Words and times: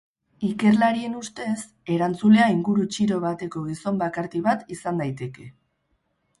Ikerlarien 0.45 1.13
ustez, 1.19 1.53
erantzulea 1.97 2.49
inguru 2.55 2.87
txiro 2.95 3.21
bateko 3.29 3.63
gizon 3.69 4.03
bakarti 4.03 4.45
bat 4.51 4.77
izan 4.79 5.07
daiteke. 5.07 5.51